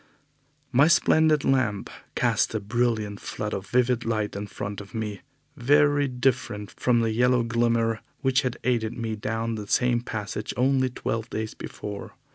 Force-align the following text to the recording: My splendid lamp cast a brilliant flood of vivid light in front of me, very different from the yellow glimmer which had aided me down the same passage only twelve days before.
My 0.71 0.87
splendid 0.87 1.43
lamp 1.45 1.87
cast 2.15 2.55
a 2.55 2.59
brilliant 2.59 3.19
flood 3.19 3.53
of 3.53 3.67
vivid 3.67 4.03
light 4.03 4.35
in 4.35 4.47
front 4.47 4.81
of 4.81 4.95
me, 4.95 5.21
very 5.55 6.07
different 6.07 6.71
from 6.71 7.01
the 7.01 7.11
yellow 7.11 7.43
glimmer 7.43 7.99
which 8.21 8.41
had 8.41 8.57
aided 8.63 8.97
me 8.97 9.15
down 9.15 9.53
the 9.53 9.67
same 9.67 10.01
passage 10.01 10.55
only 10.57 10.89
twelve 10.89 11.29
days 11.29 11.53
before. 11.53 12.15